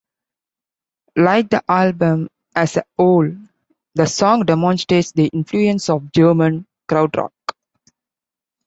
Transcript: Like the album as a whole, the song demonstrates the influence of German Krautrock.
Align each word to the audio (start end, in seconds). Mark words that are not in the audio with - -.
Like 1.15 1.51
the 1.51 1.63
album 1.69 2.27
as 2.55 2.75
a 2.75 2.83
whole, 2.97 3.37
the 3.93 4.07
song 4.07 4.45
demonstrates 4.45 5.11
the 5.11 5.27
influence 5.27 5.91
of 5.91 6.11
German 6.11 6.65
Krautrock. 6.89 7.29